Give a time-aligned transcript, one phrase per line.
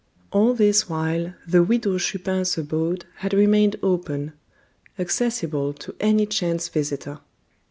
[0.31, 4.33] All this while, the Widow Chupin's abode had remained open,
[4.97, 7.19] accessible to any chance visitor.